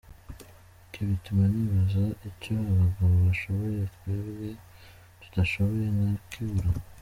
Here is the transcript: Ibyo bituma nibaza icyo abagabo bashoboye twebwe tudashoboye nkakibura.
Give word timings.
Ibyo 0.83 1.01
bituma 1.09 1.43
nibaza 1.53 2.03
icyo 2.29 2.53
abagabo 2.71 3.13
bashoboye 3.27 3.81
twebwe 3.95 4.49
tudashoboye 5.21 5.87
nkakibura. 5.97 6.69